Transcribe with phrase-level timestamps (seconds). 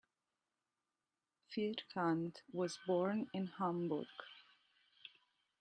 [1.53, 4.07] Vierkandt was born in Hamburg.